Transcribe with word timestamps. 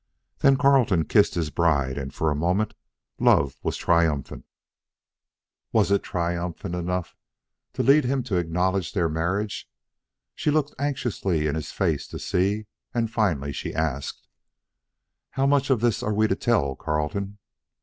Then 0.39 0.57
Carleton 0.57 1.05
kissed 1.05 1.35
his 1.35 1.51
bride 1.51 1.95
and 1.95 2.11
for 2.11 2.31
a 2.31 2.35
moment 2.35 2.73
love 3.19 3.57
was 3.61 3.77
triumphant. 3.77 4.45
Was 5.71 5.91
it 5.91 6.01
triumphant 6.01 6.73
enough 6.73 7.15
to 7.73 7.83
lead 7.83 8.05
him 8.05 8.23
to 8.23 8.37
acknowledge 8.37 8.93
their 8.93 9.07
marriage? 9.07 9.69
She 10.33 10.49
looked 10.49 10.73
anxiously 10.79 11.45
in 11.45 11.53
his 11.53 11.71
face 11.71 12.07
to 12.07 12.17
see 12.17 12.65
and 12.95 13.11
finally 13.11 13.51
she 13.53 13.75
asked: 13.75 14.27
"How 15.29 15.45
much 15.45 15.69
of 15.69 15.81
this 15.81 16.01
are 16.01 16.15
we 16.15 16.27
to 16.27 16.35
tell, 16.35 16.75
Carleton?" 16.75 17.37